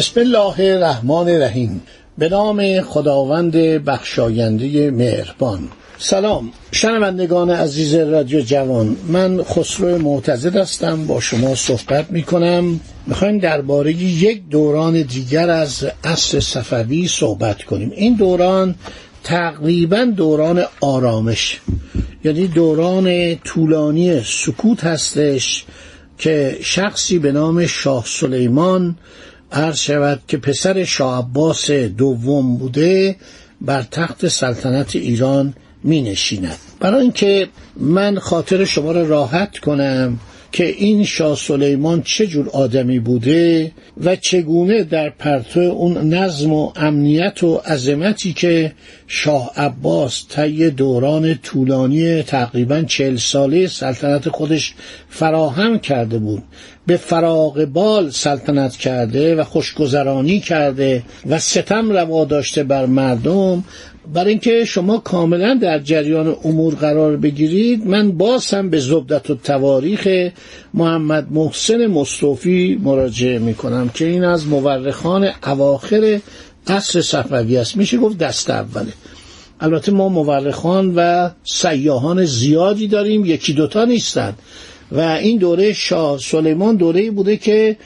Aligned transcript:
بسم 0.00 0.20
الله 0.20 0.60
الرحمن 0.60 1.28
الرحیم. 1.28 1.82
به 2.18 2.28
نام 2.28 2.80
خداوند 2.80 3.56
بخشاینده 3.56 4.90
مهربان. 4.90 5.68
سلام. 5.98 6.52
شنوندگان 6.72 7.50
عزیز 7.50 7.94
رادیو 7.94 8.40
جوان 8.40 8.96
من 9.08 9.42
خسرو 9.42 9.98
معتزد 9.98 10.56
هستم. 10.56 11.06
با 11.06 11.20
شما 11.20 11.54
صحبت 11.54 12.10
می 12.10 12.22
کنم 12.22 12.80
می‌خوایم 13.06 13.38
درباره 13.38 13.92
یک 13.92 14.48
دوران 14.50 15.02
دیگر 15.02 15.50
از 15.50 15.86
عصر 16.04 16.40
صفوی 16.40 17.08
صحبت 17.08 17.62
کنیم. 17.62 17.90
این 17.94 18.14
دوران 18.14 18.74
تقریبا 19.24 20.04
دوران 20.16 20.64
آرامش 20.80 21.60
یعنی 22.24 22.46
دوران 22.46 23.34
طولانی 23.34 24.20
سکوت 24.24 24.84
هستش 24.84 25.64
که 26.18 26.58
شخصی 26.62 27.18
به 27.18 27.32
نام 27.32 27.66
شاه 27.66 28.04
سلیمان 28.06 28.96
عرض 29.52 29.78
شود 29.78 30.20
که 30.28 30.36
پسر 30.36 30.84
شاه 30.84 31.18
عباس 31.18 31.70
دوم 31.70 32.56
بوده 32.56 33.16
بر 33.60 33.82
تخت 33.82 34.28
سلطنت 34.28 34.96
ایران 34.96 35.54
می 35.84 36.02
نشیند 36.02 36.56
برای 36.80 37.02
اینکه 37.02 37.48
من 37.76 38.18
خاطر 38.18 38.64
شما 38.64 38.92
را 38.92 39.02
راحت 39.02 39.58
کنم 39.58 40.18
که 40.52 40.66
این 40.66 41.04
شاه 41.04 41.36
سلیمان 41.36 42.02
چه 42.02 42.26
جور 42.26 42.48
آدمی 42.48 42.98
بوده 42.98 43.72
و 44.04 44.16
چگونه 44.16 44.84
در 44.84 45.10
پرتو 45.10 45.60
اون 45.60 46.14
نظم 46.14 46.52
و 46.52 46.72
امنیت 46.76 47.44
و 47.44 47.56
عظمتی 47.56 48.32
که 48.32 48.72
شاه 49.06 49.52
عباس 49.56 50.24
طی 50.28 50.70
دوران 50.70 51.34
طولانی 51.34 52.22
تقریبا 52.22 52.82
چهل 52.82 53.16
ساله 53.16 53.66
سلطنت 53.66 54.28
خودش 54.28 54.74
فراهم 55.08 55.78
کرده 55.78 56.18
بود 56.18 56.42
به 56.86 56.96
فراغ 56.96 57.64
بال 57.64 58.10
سلطنت 58.10 58.76
کرده 58.76 59.34
و 59.34 59.44
خوشگذرانی 59.44 60.40
کرده 60.40 61.02
و 61.26 61.38
ستم 61.38 61.90
روا 61.90 62.24
داشته 62.24 62.62
بر 62.62 62.86
مردم 62.86 63.64
برای 64.14 64.30
اینکه 64.30 64.64
شما 64.64 64.98
کاملا 64.98 65.54
در 65.54 65.78
جریان 65.78 66.36
امور 66.44 66.74
قرار 66.74 67.16
بگیرید 67.16 67.86
من 67.86 68.12
باز 68.12 68.54
هم 68.54 68.70
به 68.70 68.78
زبدت 68.80 69.30
و 69.30 69.34
تواریخ 69.34 70.30
محمد 70.74 71.32
محسن 71.32 71.86
مصطفی 71.86 72.80
مراجعه 72.82 73.38
می 73.38 73.54
کنم 73.54 73.88
که 73.88 74.06
این 74.06 74.24
از 74.24 74.46
مورخان 74.46 75.28
اواخر 75.46 76.20
عصر 76.66 77.00
صفوی 77.00 77.56
است. 77.56 77.76
میشه 77.76 77.96
گفت 77.98 78.18
دست 78.18 78.50
اوله. 78.50 78.92
البته 79.60 79.92
ما 79.92 80.08
مورخان 80.08 80.94
و 80.96 81.30
سیاهان 81.44 82.24
زیادی 82.24 82.88
داریم 82.88 83.24
یکی 83.24 83.52
دوتا 83.52 83.84
نیستند 83.84 84.38
و 84.92 85.00
این 85.00 85.38
دوره 85.38 85.72
شاه 85.72 86.18
سلیمان 86.18 86.76
دوره 86.76 87.10
بوده 87.10 87.36
که 87.36 87.76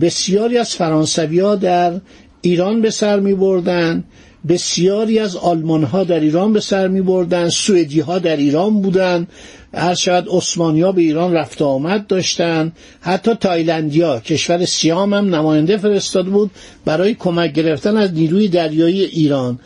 بسیاری 0.00 0.58
از 0.58 0.74
فرانسوی 0.74 1.40
ها 1.40 1.54
در 1.56 1.92
ایران 2.40 2.80
به 2.80 2.90
سر 2.90 3.20
می 3.20 3.34
بردن 3.34 4.04
بسیاری 4.48 5.18
از 5.18 5.36
آلمان 5.36 5.84
ها 5.84 6.04
در 6.04 6.20
ایران 6.20 6.52
به 6.52 6.60
سر 6.60 6.88
می 6.88 7.02
بردن 7.02 7.48
سوئدی 7.48 8.00
ها 8.00 8.18
در 8.18 8.36
ایران 8.36 8.82
بودن. 8.82 9.26
هر 9.74 9.94
شاید 9.94 10.24
ها 10.58 10.92
به 10.92 11.02
ایران 11.02 11.32
رفت 11.32 11.62
آمد 11.62 12.06
داشتن. 12.06 12.72
حتی 13.00 13.34
تایلندیا 13.34 14.20
کشور 14.20 14.64
سیام 14.64 15.14
هم 15.14 15.34
نماینده 15.34 15.76
فرستاده 15.76 16.30
بود 16.30 16.50
برای 16.84 17.14
کمک 17.14 17.52
گرفتن 17.52 17.96
از 17.96 18.12
نیروی 18.12 18.48
دریایی 18.48 19.02
ایران. 19.02 19.58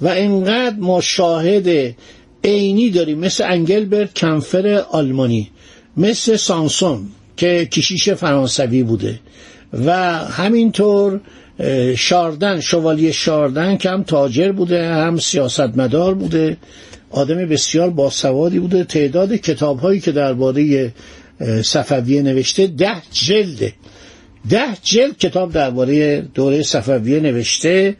و 0.00 0.08
اینقدر 0.08 0.76
ما 0.76 1.00
شاهد 1.00 1.94
عینی 2.44 2.90
داریم 2.90 3.18
مثل 3.18 3.44
انگلبرت 3.44 4.18
کنفر 4.18 4.84
آلمانی 4.90 5.50
مثل 5.96 6.36
سانسون 6.36 7.06
که 7.36 7.66
کشیش 7.72 8.10
فرانسوی 8.10 8.82
بوده. 8.82 9.20
و 9.72 9.92
همینطور 10.18 11.20
شاردن 11.96 12.60
شوالی 12.60 13.12
شاردن 13.12 13.76
که 13.76 13.90
هم 13.90 14.02
تاجر 14.02 14.52
بوده 14.52 14.88
هم 14.88 15.18
سیاستمدار 15.18 16.14
بوده 16.14 16.56
آدم 17.10 17.36
بسیار 17.36 17.90
باسوادی 17.90 18.58
بوده. 18.58 18.84
تعداد 18.84 19.34
کتاب 19.34 19.78
هایی 19.78 20.00
که 20.00 20.12
درباره 20.12 20.92
صفویه 21.62 22.22
نوشته 22.22 22.66
ده 22.66 23.02
جلده. 23.12 23.72
ده 24.48 24.66
جلد 24.82 25.18
کتاب 25.18 25.52
درباره 25.52 26.20
دوره 26.20 26.62
صفویه 26.62 27.20
نوشته. 27.20 27.96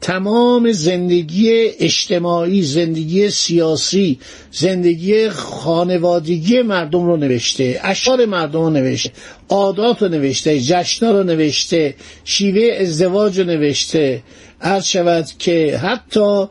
تمام 0.00 0.72
زندگی 0.72 1.50
اجتماعی 1.78 2.62
زندگی 2.62 3.30
سیاسی 3.30 4.18
زندگی 4.52 5.28
خانوادگی 5.28 6.62
مردم 6.62 7.06
رو 7.06 7.16
نوشته 7.16 7.80
اشعار 7.82 8.24
مردم 8.26 8.60
رو 8.60 8.70
نوشته 8.70 9.10
عادات 9.48 10.02
رو 10.02 10.08
نوشته 10.08 10.60
جشنا 10.60 11.10
رو 11.10 11.22
نوشته 11.22 11.94
شیوه 12.24 12.74
ازدواج 12.80 13.38
رو 13.40 13.44
نوشته. 13.46 14.22
عرض 14.60 14.84
شود 14.86 15.26
که 15.38 15.78
حتی 15.78 16.46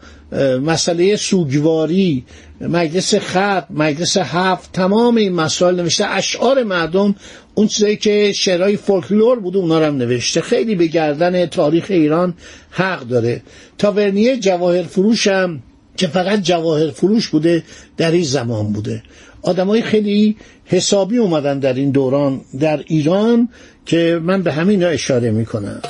مسئله 0.63 1.15
سوگواری 1.15 2.23
مجلس 2.61 3.15
خط 3.15 3.65
مجلس 3.69 4.17
هفت 4.17 4.71
تمام 4.73 5.15
این 5.15 5.33
مسائل 5.33 5.75
نوشته. 5.75 6.05
اشعار 6.05 6.63
مردم 6.63 7.15
اون 7.55 7.67
چیزایی 7.67 7.97
که 7.97 8.31
شعرهای 8.33 8.77
فولکلور 8.77 9.39
بوده 9.39 9.57
اونا 9.57 9.85
هم 9.85 9.97
نوشته. 9.97 10.41
خیلی 10.41 10.75
به 10.75 10.87
گردن 10.87 11.45
تاریخ 11.45 11.85
ایران 11.89 12.33
حق 12.71 13.01
داره. 13.01 13.41
تاورنیه 13.77 14.37
جواهر 14.37 14.83
فروش 14.83 15.27
هم 15.27 15.59
که 15.97 16.07
فقط 16.07 16.41
جواهر 16.41 16.91
فروش 16.91 17.27
بوده 17.27 17.63
در 17.97 18.11
این 18.11 18.23
زمان 18.23 18.73
بوده. 18.73 19.03
آدمای 19.41 19.81
خیلی 19.81 20.37
حسابی 20.65 21.17
اومدن 21.17 21.59
در 21.59 21.73
این 21.73 21.91
دوران 21.91 22.41
در 22.59 22.83
ایران 22.87 23.49
که 23.85 24.19
من 24.23 24.43
به 24.43 24.51
همین 24.51 24.83
اشاره 24.83 25.31
می‌کنم. 25.31 25.81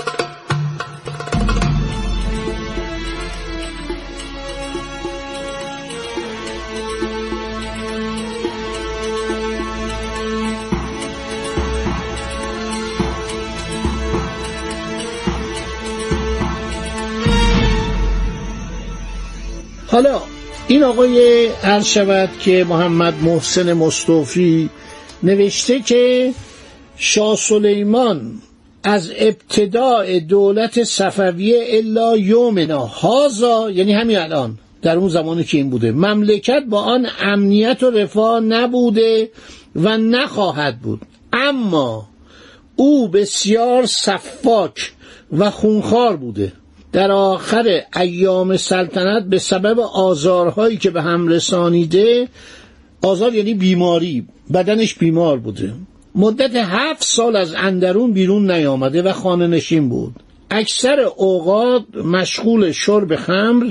حالا 19.92 20.22
این 20.68 20.84
آقای 20.84 21.48
عرض 21.48 21.86
شود 21.86 22.30
که 22.40 22.66
محمد 22.70 23.14
محسن 23.24 23.74
مصطفی 23.74 24.70
نوشته 25.24 25.80
که 25.80 26.34
شاه 26.98 27.36
سلیمان 27.36 28.42
از 28.84 29.12
ابتداع 29.18 30.20
دولت 30.20 30.84
صفویه 30.84 31.66
الا 31.68 32.18
یومنا 32.18 32.80
هازا 32.80 33.72
یعنی 33.72 33.94
همین 33.94 34.18
الان 34.18 34.58
در 34.82 34.98
اون 34.98 35.10
زمانی 35.10 35.44
که 35.44 35.58
این 35.58 35.70
بوده. 35.70 35.92
مملکت 35.92 36.64
با 36.70 36.82
آن 36.82 37.08
امنیت 37.22 37.84
و 37.84 37.92
رفاه 37.92 38.40
نبوده 38.40 39.30
و 39.76 39.98
نخواهد 39.98 40.80
بود. 40.80 41.02
اما 41.34 42.10
او 42.76 43.08
بسیار 43.08 43.86
صفاک 43.86 44.92
و 45.38 45.50
خونخوار 45.50 46.16
بوده. 46.16 46.54
در 46.92 47.12
آخر 47.12 47.82
ایام 47.96 48.58
سلطنت 48.58 49.24
به 49.24 49.40
سبب 49.40 49.80
آزارهایی 49.80 50.78
که 50.78 50.90
به 50.90 51.02
هم 51.02 51.28
رسانیده 51.28 52.28
آزار 53.02 53.36
یعنی 53.36 53.54
بیماری 53.54 54.28
بدنش 54.54 54.96
بیمار 54.96 55.40
بوده. 55.40 55.74
مدت 56.16 56.56
هفت 56.56 57.04
سال 57.04 57.36
از 57.36 57.54
اندرون 57.54 58.14
بیرون 58.14 58.52
نیامده 58.52 59.02
و 59.02 59.12
خانه 59.12 59.48
نشین 59.48 59.90
بود. 59.90 60.16
اکثر 60.52 61.00
اوقات 61.00 61.84
مشغول 61.96 62.72
شرب 62.72 63.16
خمر 63.16 63.70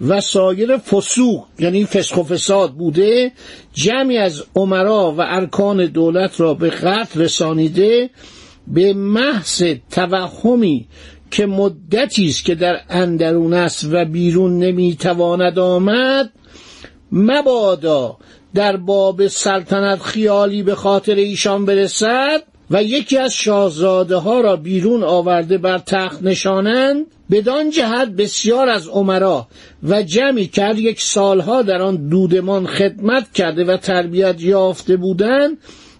و 0.00 0.20
سایر 0.20 0.76
فسوق 0.76 1.44
یعنی 1.58 1.84
فسخ 1.84 2.16
و 2.16 2.22
فساد 2.22 2.72
بوده 2.72 3.32
جمعی 3.72 4.18
از 4.18 4.44
عمرا 4.56 5.14
و 5.18 5.20
ارکان 5.20 5.86
دولت 5.86 6.40
را 6.40 6.54
به 6.54 6.70
قتل 6.70 7.20
رسانیده 7.20 8.10
به 8.66 8.92
محض 8.92 9.64
توهمی 9.90 10.86
که 11.30 11.46
مدتی 11.46 12.26
است 12.28 12.44
که 12.44 12.54
در 12.54 12.80
اندرون 12.88 13.54
است 13.54 13.88
و 13.92 14.04
بیرون 14.04 14.58
نمی‌تواند 14.58 15.58
آمد 15.58 16.32
مبادا 17.12 18.16
در 18.54 18.76
باب 18.76 19.26
سلطنت 19.26 20.02
خیالی 20.02 20.62
به 20.62 20.74
خاطر 20.74 21.14
ایشان 21.14 21.64
برسد 21.64 22.42
و 22.70 22.82
یکی 22.82 23.18
از 23.18 23.34
شاهزاده 23.34 24.16
ها 24.16 24.40
را 24.40 24.56
بیرون 24.56 25.02
آورده 25.02 25.58
بر 25.58 25.78
تخت 25.78 26.22
نشانند 26.22 27.06
بدان 27.30 27.70
جهت 27.70 28.08
بسیار 28.08 28.68
از 28.68 28.88
عمرا 28.88 29.48
و 29.82 30.02
جمعی 30.02 30.46
کرد 30.46 30.78
یک 30.78 31.00
سالها 31.00 31.62
در 31.62 31.82
آن 31.82 32.08
دودمان 32.08 32.66
خدمت 32.66 33.32
کرده 33.32 33.64
و 33.64 33.76
تربیت 33.76 34.42
یافته 34.42 34.96
بودند 34.96 35.58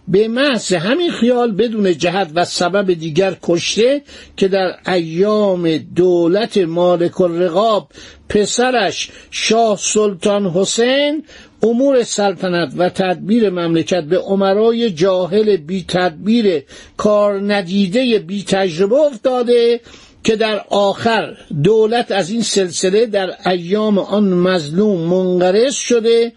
به 0.08 0.28
محض 0.28 0.72
همین 0.72 1.10
خیال 1.10 1.52
بدون 1.52 1.98
جهت 1.98 2.30
و 2.34 2.44
سبب 2.44 2.92
دیگر 2.92 3.36
کشته 3.42 4.02
که 4.36 4.48
در 4.48 4.74
ایام 4.86 5.78
دولت 5.78 6.58
مالک 6.58 7.20
الرقاب 7.20 7.88
پسرش 8.28 9.10
شاه 9.30 9.78
سلطان 9.80 10.46
حسین 10.46 11.24
امور 11.62 12.02
سلطنت 12.02 12.72
و 12.76 12.88
تدبیر 12.88 13.50
مملکت 13.50 14.04
به 14.04 14.18
عمرای 14.18 14.90
جاهل 14.90 15.56
بی 15.56 15.84
تدبیر 15.88 16.62
کار 16.96 17.54
ندیده 17.54 18.18
بی 18.18 18.44
تجربه 18.44 18.96
افتاده 18.96 19.80
که 20.24 20.36
در 20.36 20.64
آخر 20.70 21.36
دولت 21.62 22.12
از 22.12 22.30
این 22.30 22.42
سلسله 22.42 23.06
در 23.06 23.30
ایام 23.46 23.98
آن 23.98 24.28
مظلوم 24.28 25.00
منقرض 25.00 25.74
شده 25.74 26.32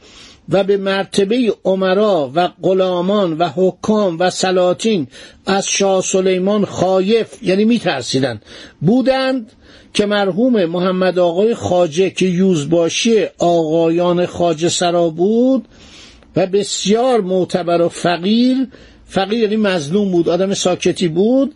و 0.52 0.64
به 0.64 0.78
مرتبه 0.78 1.54
عمرا 1.66 2.32
و 2.36 2.50
غلامان 2.64 3.38
و 3.38 3.50
حکام 3.56 4.20
و 4.20 4.30
سلاطین 4.30 5.08
از 5.46 5.68
شاه 5.68 6.02
سلیمان 6.02 6.66
خایف 6.66 7.44
یعنی 7.44 7.66
میترسیدند. 7.66 8.42
بودند 8.82 9.52
که 9.94 10.06
مرحوم 10.06 10.66
محمد 10.66 11.20
آقای 11.20 11.56
خاجه 11.56 12.10
که 12.10 12.26
یوزباشی 12.26 13.26
آقایان 13.38 14.26
خاجه 14.26 14.70
سرا 14.70 15.10
بود 15.10 15.68
و 16.36 16.46
بسیار 16.48 17.22
معتبر 17.22 17.82
و 17.82 17.90
فقیر 17.90 18.68
فقیر 19.06 19.40
یعنی 19.40 19.56
مظلوم 19.56 20.12
بود 20.12 20.30
آدم 20.30 20.54
ساکتی 20.54 21.08
بود 21.08 21.56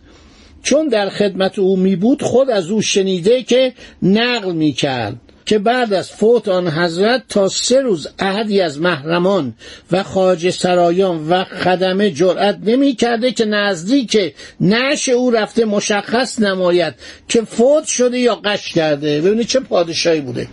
چون 0.62 0.88
در 0.88 1.08
خدمت 1.08 1.58
او 1.58 1.76
می 1.76 1.96
بود 1.96 2.22
خود 2.22 2.50
از 2.50 2.70
او 2.70 2.82
شنیده 2.82 3.42
که 3.42 3.72
نقل 4.02 4.52
می 4.52 4.72
کرد 4.72 5.16
که 5.46 5.58
بعد 5.58 5.92
از 5.92 6.10
فوت 6.10 6.48
آن 6.48 6.68
حضرت 6.68 7.22
تا 7.28 7.48
سه 7.48 7.80
روز 7.80 8.08
احدی 8.18 8.60
از 8.60 8.80
محرمان 8.80 9.54
و 9.92 10.02
خاج 10.02 10.50
سرایان 10.50 11.28
و 11.28 11.44
خدمه 11.44 12.10
جرأت 12.10 12.58
نمی 12.62 12.94
کرده 12.94 13.32
که 13.32 13.44
نزدیک 13.44 14.34
نش 14.60 15.08
او 15.08 15.30
رفته 15.30 15.64
مشخص 15.64 16.40
نماید 16.40 16.94
که 17.28 17.42
فوت 17.42 17.84
شده 17.84 18.18
یا 18.18 18.34
قش 18.34 18.72
کرده. 18.72 19.20
ببینید 19.20 19.46
چه 19.46 19.60
پادشاهی 19.60 20.20
بوده. 20.20 20.48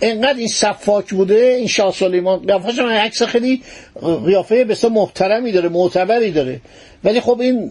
انقدر 0.00 0.38
این 0.38 0.48
صفاک 0.48 1.10
بوده 1.10 1.56
این 1.58 1.66
شاه 1.66 1.92
سلیمان 1.92 2.46
قیافش 2.46 2.78
من 2.78 2.92
عکس 2.92 3.22
خیلی 3.22 3.62
قیافه 4.26 4.64
بسیار 4.64 4.92
محترمی 4.92 5.52
داره 5.52 5.68
معتبری 5.68 6.30
داره. 6.30 6.60
ولی 7.04 7.20
خب 7.20 7.40
این 7.40 7.70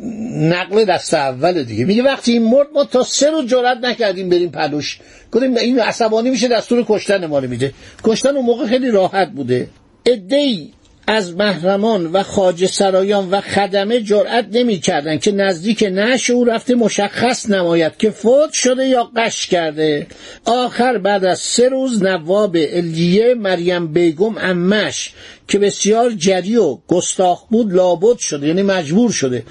نقل 0.54 0.86
دست 0.86 1.14
اول 1.14 1.64
دیگه. 1.64 1.86
میگه 1.86 2.04
وقتی 2.04 2.32
این 2.32 2.44
مرد 2.44 2.68
ما 2.74 2.84
تا 2.84 3.04
سه 3.04 3.30
روز 3.30 3.50
جرأت 3.50 3.78
نکردیم 3.78 4.30
بریم 4.30 4.50
پلوش. 4.50 5.00
گفتیم 5.32 5.56
این 5.56 5.80
عصبانی 5.80 6.30
میشه 6.30 6.48
دستور 6.48 6.86
کشتن 6.88 7.26
ما 7.26 7.40
رو 7.40 7.50
میده. 7.50 7.74
کشتن 8.04 8.36
اون 8.36 8.46
موقع 8.46 8.68
خیلی 8.68 8.92
راحت 8.92 9.30
بوده. 9.32 9.68
ادهی 10.06 10.74
از 11.08 11.36
محرمان 11.36 12.06
و 12.06 12.24
خاج 12.24 12.66
سرایان 12.66 13.30
و 13.30 13.42
خدمه 13.42 14.02
جرأت 14.02 14.48
نمی 14.52 14.80
کردن 14.80 15.18
که 15.18 15.32
نزدیک 15.32 15.84
نش 15.84 16.30
او 16.30 16.46
رفته 16.46 16.76
مشخص 16.76 17.50
نماید 17.50 17.98
که 17.98 18.10
فوت 18.10 18.54
شده 18.54 18.88
یا 18.88 19.12
قش 19.16 19.48
کرده. 19.48 20.08
آخر 20.46 20.98
بعد 20.98 21.26
از 21.26 21.40
سه 21.40 21.70
روز 21.70 22.04
نواب 22.04 22.56
الیه 22.60 23.34
مریم 23.34 23.88
بیگم 23.94 24.38
امش 24.38 25.14
که 25.48 25.60
بسیار 25.60 26.12
جری 26.12 26.56
و 26.56 26.78
گستاخ 26.88 27.46
بود 27.46 27.74
لابد 27.74 28.18
شده 28.18 28.48
یعنی 28.48 28.64
مجبور 28.64 29.12
شده. 29.12 29.44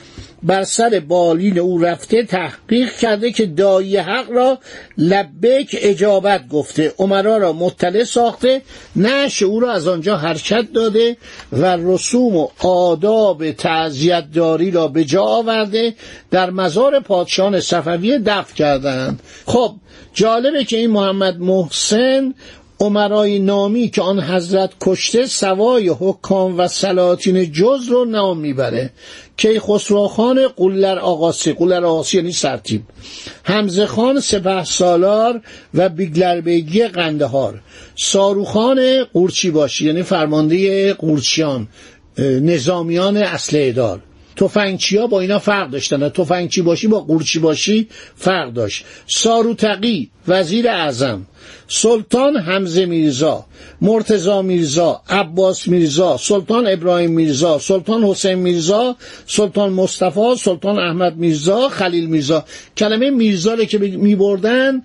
بر 0.44 0.64
سر 0.64 1.02
بالین 1.08 1.58
او 1.58 1.79
رفته 1.79 2.23
تحقیق 2.23 2.93
کرده 2.93 3.32
که 3.32 3.46
دایی 3.46 3.96
حق 3.96 4.31
را 4.31 4.58
لبک 4.99 5.76
اجابت 5.81 6.49
گفته. 6.49 6.93
عمرا 6.99 7.37
را 7.37 7.52
مطلع 7.52 8.05
ساخته 8.05 8.62
نش 8.96 9.43
او 9.43 9.61
را 9.61 9.73
از 9.73 9.88
آنجا 9.88 10.17
حرکت 10.17 10.73
داده 10.73 11.17
و 11.52 11.76
رسوم 11.81 12.37
و 12.37 12.49
آداب 12.58 13.52
تعذیت 13.52 14.25
داری 14.35 14.70
را 14.70 14.88
به 14.88 15.05
جا 15.05 15.23
آورده 15.23 15.94
در 16.31 16.50
مزار 16.50 17.00
پادشاهان 17.00 17.61
صفوی 17.61 18.19
دفع 18.19 18.55
کردند. 18.55 19.20
خب 19.46 19.75
جالبه 20.14 20.64
که 20.64 20.76
این 20.76 20.91
محمد 20.91 21.38
محسن 21.38 22.35
عمرای 22.80 23.38
نامی 23.38 23.88
که 23.88 24.02
آن 24.02 24.20
حضرت 24.20 24.70
کشته 24.80 25.26
سوای 25.26 25.88
حکام 25.88 26.58
و 26.58 26.68
سلاطین 26.68 27.52
جز 27.52 27.88
رو 27.88 28.04
نام 28.04 28.38
می‌بره. 28.38 28.90
که 29.36 29.60
خسروخان 29.60 30.48
قولر 30.48 30.98
آقاسی 30.98 31.52
قولر 31.52 31.84
آقاسی 31.84 32.16
یعنی 32.16 32.32
سرتیب. 32.32 32.82
حمزه 33.42 33.86
خان 33.86 34.20
سپه 34.20 34.64
سالار 34.64 35.40
و 35.74 35.88
بیگلربیگی 35.88 36.84
قندهار. 36.86 37.60
ساروخان 37.96 39.04
قورچی 39.04 39.50
باشی 39.50 39.86
یعنی 39.86 40.02
فرمانده 40.02 40.92
قورچیان 40.92 41.68
نظامیان 42.18 43.16
اصل 43.16 43.72
دار 43.72 44.00
تفنگچی 44.36 44.96
ها 44.96 45.06
با 45.06 45.20
اینا 45.20 45.38
فرق 45.38 45.70
داشتن. 45.70 46.08
تفنگچی 46.08 46.62
باشی 46.62 46.86
با 46.86 47.00
قورچی 47.00 47.38
باشی 47.38 47.88
فرق 48.16 48.52
داشت. 48.52 48.84
ساروتقی 49.06 50.10
وزیر 50.28 50.69
اعظم. 50.69 51.26
سلطان 51.69 52.36
حمزه 52.36 52.86
میرزا 52.86 53.46
مرتزا 53.81 54.42
میرزا 54.42 55.02
عباس 55.08 55.69
میرزا 55.69 56.16
سلطان 56.16 56.66
ابراهیم 56.66 57.10
میرزا 57.10 57.58
سلطان 57.58 58.04
حسین 58.04 58.34
میرزا 58.34 58.96
سلطان 59.26 59.72
مصطفی 59.72 60.36
سلطان 60.38 60.78
احمد 60.78 61.16
میرزا 61.16 61.69
خلیل 61.69 62.06
میرزا. 62.06 62.44
کلمه 62.76 63.10
میرزا 63.10 63.54
رو 63.54 63.64
که 63.64 63.78
میبردن 63.78 64.82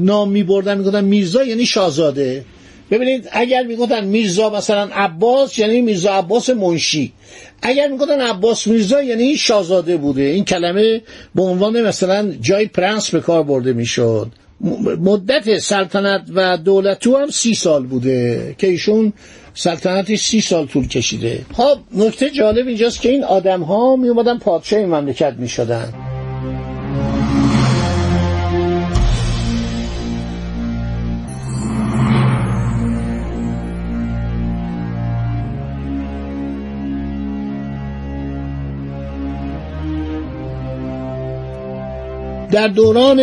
نام 0.00 0.30
میبردن 0.30 0.78
می‌گفتن 0.78 1.04
میرزا 1.04 1.42
یعنی 1.44 1.66
شاهزاده. 1.66 2.44
ببینید 2.90 3.28
اگر 3.32 3.62
می‌گفتن 3.62 4.04
میرزا 4.04 4.50
مثلا 4.50 4.88
عباس 4.92 5.58
یعنی 5.58 5.80
میرزا 5.80 6.12
عباس 6.12 6.50
منشی. 6.50 7.12
اگر 7.62 7.88
می‌گفتن 7.88 8.20
عباس 8.20 8.66
میرزا 8.66 9.02
یعنی 9.02 9.36
شاهزاده 9.36 9.96
بوده 9.96 10.22
این 10.22 10.44
کلمه 10.44 11.02
به 11.34 11.42
عنوان 11.42 11.82
مثلا 11.82 12.32
جای 12.40 12.66
پرنس 12.66 13.10
به 13.10 13.20
کار 13.20 13.42
برده 13.42 13.72
می‌شد. 13.72 14.28
مدت 15.00 15.58
سلطنت 15.58 16.22
و 16.34 16.56
دولتو 16.56 17.16
هم 17.16 17.30
سی 17.30 17.54
سال 17.54 17.86
بوده 17.86 18.54
که 18.58 18.66
ایشون 18.66 19.12
سلطنتش 19.54 20.20
سی 20.20 20.40
سال 20.40 20.66
طول 20.66 20.88
کشیده. 20.88 21.44
خب 21.52 21.78
نکته 21.94 22.30
جالب 22.30 22.66
اینجاست 22.66 23.00
که 23.00 23.10
این 23.10 23.24
آدم 23.24 23.62
ها 23.62 23.96
می 23.96 24.08
اومدن 24.08 24.38
پادشاه 24.38 24.78
این 24.78 24.88
مملکت 24.88 25.34
می 25.38 25.48
شدن 25.48 26.11
در 42.52 42.68
دوران 42.68 43.20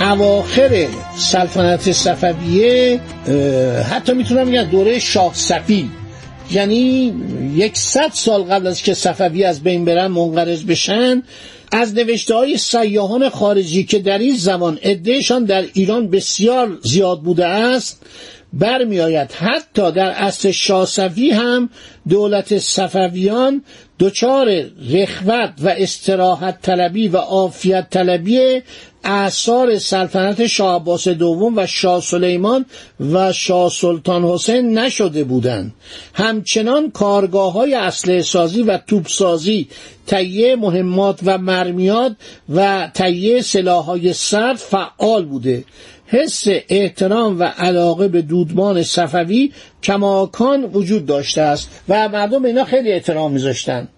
اواخر 0.00 0.86
سلطنت 1.16 1.92
صفویه 1.92 3.00
حتی 3.90 4.14
می‌تونم 4.14 4.50
بگم 4.50 4.62
دوره 4.62 4.98
شاه 4.98 5.34
صفی 5.34 5.90
یعنی 6.52 7.14
یکصد 7.56 8.10
سال 8.12 8.42
قبل 8.42 8.66
از 8.66 8.82
که 8.82 8.94
صفوی 8.94 9.44
از 9.44 9.62
بین 9.62 9.84
برن 9.84 10.06
منقرض 10.06 10.64
بشن 10.64 11.22
از 11.72 11.94
نوشته 11.94 12.34
های 12.34 12.56
سیاهان 12.58 13.28
خارجی 13.28 13.84
که 13.84 13.98
در 13.98 14.18
این 14.18 14.36
زمان 14.36 14.78
عدهشان 14.82 15.44
در 15.44 15.64
ایران 15.72 16.10
بسیار 16.10 16.78
زیاد 16.82 17.20
بوده 17.22 17.46
است 17.46 18.02
برمی 18.52 19.00
آید 19.00 19.32
حتی 19.32 19.92
در 19.92 20.10
عصر 20.10 20.50
شاسفی 20.50 21.30
هم 21.30 21.70
دولت 22.08 22.58
صفویان 22.58 23.64
دچار 23.98 24.64
رخوت 24.90 25.52
و 25.62 25.68
استراحت 25.78 26.62
طلبی 26.62 27.08
و 27.08 27.16
عافیت 27.16 27.86
طلبی 27.90 28.62
اثار 29.04 29.78
سلطنت 29.78 30.46
شاه 30.46 30.76
عباس 30.76 31.08
دوم 31.08 31.58
و 31.58 31.66
شاه 31.66 32.00
سلیمان 32.00 32.66
و 33.12 33.32
شاه 33.32 33.70
سلطان 33.70 34.24
حسین 34.24 34.78
نشده 34.78 35.24
بودند. 35.24 35.74
همچنان 36.14 36.90
کارگاه 36.90 37.52
های 37.52 37.74
اسلحه 37.74 38.22
سازی 38.22 38.62
و 38.62 38.78
توپ 38.78 39.08
سازی 39.08 39.68
تهیه 40.06 40.56
مهمات 40.56 41.20
و 41.24 41.38
مرمیات 41.38 42.16
و 42.54 42.90
تهیه 42.94 43.42
سلاح 43.42 43.84
های 43.84 44.12
سرد 44.12 44.56
فعال 44.56 45.24
بوده. 45.24 45.64
حس 46.06 46.44
احترام 46.68 47.40
و 47.40 47.42
علاقه 47.42 48.08
به 48.08 48.22
دودمان 48.22 48.82
صفوی 48.82 49.52
کماکان 49.82 50.64
وجود 50.64 51.06
داشته 51.06 51.40
است 51.40 51.70
و 51.88 52.08
مردم 52.08 52.44
اینا 52.44 52.64
خیلی 52.64 52.92
احترام 52.92 53.32
میذاشتن. 53.32 53.88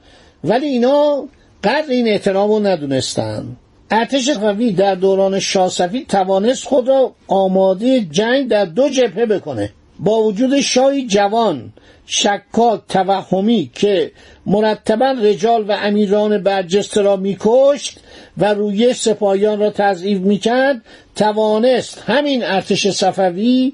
ولی 0.45 0.67
اینا 0.67 1.29
قدر 1.65 1.91
این 1.91 2.09
احترام 2.09 2.51
رو 2.51 2.67
ندونستن. 2.67 3.57
ارتش 3.95 4.31
صفوی 4.31 4.73
در 4.73 4.95
دوران 4.95 5.41
شاه 5.41 5.71
توانست 6.09 6.65
خود 6.65 6.89
را 6.89 7.13
آماده 7.29 8.01
جنگ 8.01 8.49
در 8.49 8.65
دو 8.65 8.89
جبهه 8.89 9.27
بکنه. 9.27 9.73
با 9.99 10.23
وجود 10.23 10.61
شاهی 10.61 11.07
جوان 11.07 11.73
شکاک 12.07 12.81
توهمی 12.89 13.71
که 13.75 14.13
مرتبا 14.47 15.15
رجال 15.23 15.65
و 15.69 15.77
امیران 15.81 16.43
برجسته 16.43 17.03
را 17.03 17.17
میکشت 17.17 18.01
و 18.39 18.55
روی 18.55 18.95
سپاهیان 18.95 19.61
را 19.61 19.71
تضعیف 19.71 20.19
می‌کرد 20.19 20.83
توانست 21.17 22.03
همین 22.07 22.45
ارتش 22.45 22.89
صفوی 22.89 23.73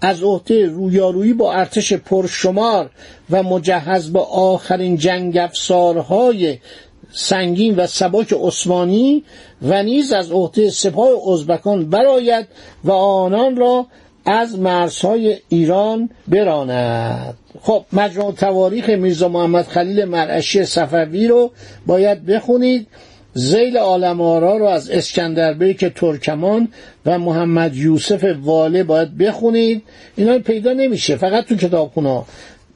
از 0.00 0.22
عهده 0.22 0.66
رویارویی 0.66 1.32
با 1.32 1.52
ارتش 1.52 1.92
پرشمار 1.92 2.90
و 3.30 3.42
مجهز 3.42 4.12
با 4.12 4.20
آخرین 4.20 4.96
جنگ 4.96 5.36
افسارهای 5.36 6.58
سنگین 7.18 7.74
و 7.76 7.86
سبک 7.86 8.32
عثمانی 8.32 9.24
و 9.62 9.82
نیز 9.82 10.12
از 10.12 10.30
عهده 10.30 10.70
سپاه 10.70 11.08
ازبکان 11.32 11.90
براید 11.90 12.46
و 12.84 12.92
آنان 12.92 13.56
را 13.56 13.86
از 14.24 14.58
مرزهای 14.58 15.36
ایران 15.48 16.10
براند. 16.28 17.36
خب 17.62 17.84
مجموع 17.92 18.32
تواریخ 18.32 18.88
میرزا 18.88 19.28
محمد 19.28 19.66
خلیل 19.66 20.04
مرعشی 20.04 20.64
صفوی 20.64 21.26
رو 21.26 21.50
باید 21.86 22.26
بخونید. 22.26 22.86
زیل 23.34 23.76
عالم 23.76 24.20
آرا 24.20 24.56
رو 24.56 24.64
از 24.64 24.90
اسکندر 24.90 25.72
که 25.72 25.90
ترکمان 25.90 26.68
و 27.06 27.18
محمد 27.18 27.76
یوسف 27.76 28.24
واله 28.42 28.84
باید 28.84 29.18
بخونید. 29.18 29.82
اینا 30.16 30.38
پیدا 30.38 30.72
نمیشه 30.72 31.16
فقط 31.16 31.44
تو 31.44 31.56
کتاب 31.56 31.92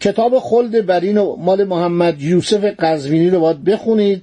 کتاب 0.00 0.38
خلد 0.38 0.87
برین 0.87 1.19
و 1.19 1.37
مال 1.37 1.64
محمد 1.64 2.23
یوسف 2.23 2.64
قزوینی 2.78 3.30
رو 3.30 3.40
باید 3.40 3.64
بخونید. 3.64 4.23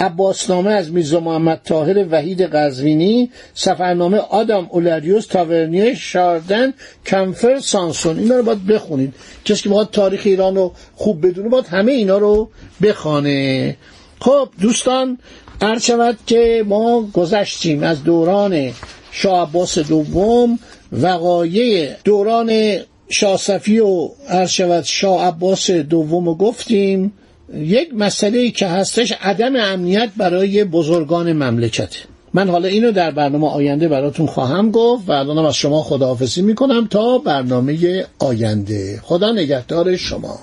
عباسنامه 0.00 0.70
از 0.70 0.92
میرزا 0.92 1.20
محمد 1.20 1.60
طاهر 1.64 2.06
وحید 2.10 2.42
قزوینی 2.42 3.30
سفرنامه 3.54 4.16
آدم 4.18 4.66
اولاریوس 4.70 5.26
تاورنیه 5.26 5.94
شاردن 5.94 6.74
کمفر 7.06 7.58
سانسون. 7.58 8.18
اینا 8.18 8.36
رو 8.36 8.42
باید 8.42 8.66
بخونید. 8.66 9.14
کسی 9.44 9.62
که 9.62 9.68
باید 9.68 9.90
تاریخ 9.90 10.22
ایران 10.24 10.54
رو 10.54 10.72
خوب 10.96 11.26
بدونه 11.26 11.48
باید 11.48 11.66
همه 11.66 11.92
اینا 11.92 12.18
رو 12.18 12.50
بخوانه 12.82 13.76
خب 14.20 14.48
دوستان 14.60 15.18
عرض 15.60 15.82
شود 15.84 16.18
که 16.26 16.64
ما 16.66 17.02
گذشتیم 17.12 17.82
از 17.82 18.04
دوران 18.04 18.72
شاه 19.10 19.48
عباس 19.48 19.78
دوم 19.78 20.58
وقایع 20.92 21.90
دوران 22.04 22.78
شاه 23.10 23.40
و 23.80 24.08
عرض 24.28 24.50
شود 24.50 24.84
شاه 24.84 25.24
عباس 25.26 25.70
دوم 25.70 26.34
گفتیم 26.34 27.12
یک 27.54 27.94
مسئله 27.94 28.50
که 28.50 28.66
هستش 28.66 29.12
عدم 29.22 29.56
امنیت 29.56 30.10
برای 30.16 30.64
بزرگان 30.64 31.32
مملکت. 31.32 31.96
من 32.34 32.48
حالا 32.48 32.68
اینو 32.68 32.92
در 32.92 33.10
برنامه 33.10 33.48
آینده 33.48 33.88
براتون 33.88 34.26
خواهم 34.26 34.70
گفت 34.70 35.08
و 35.08 35.12
الانم 35.12 35.44
از 35.44 35.54
شما 35.54 35.82
خداحافظی 35.82 36.42
می‌کنم 36.42 36.86
تا 36.90 37.18
برنامه 37.18 38.04
آینده. 38.18 39.00
خدا 39.02 39.32
نگهدار 39.32 39.96
شما. 39.96 40.38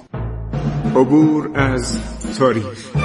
عبور 0.95 1.51
از 1.55 1.97
تاریخ. 2.39 3.04